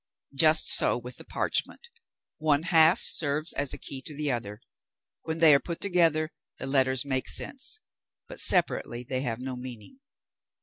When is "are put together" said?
5.53-6.31